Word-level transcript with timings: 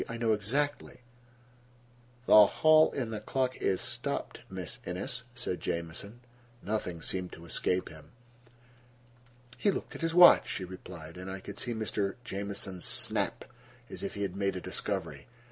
I 0.09 0.17
know 0.17 0.33
exactly." 0.33 1.01
"The 2.25 2.33
clock 2.47 2.95
in 2.95 3.11
the 3.11 3.19
hall 3.21 3.51
is 3.59 3.81
stopped, 3.81 4.39
Miss 4.49 4.79
Innes," 4.83 5.21
said 5.35 5.61
Jamieson. 5.61 6.21
Nothing 6.63 7.03
seemed 7.03 7.31
to 7.33 7.45
escape 7.45 7.89
him. 7.89 8.09
"He 9.59 9.69
looked 9.69 9.93
at 9.93 10.01
his 10.01 10.15
watch," 10.15 10.49
she 10.49 10.65
replied, 10.65 11.17
and 11.17 11.29
I 11.29 11.39
could 11.39 11.59
see 11.59 11.75
Mr. 11.75 12.15
Jamieson's 12.23 12.83
snap, 12.83 13.45
as 13.91 14.01
if 14.01 14.15
he 14.15 14.23
had 14.23 14.35
made 14.35 14.55
a 14.55 14.59
discovery. 14.59 15.27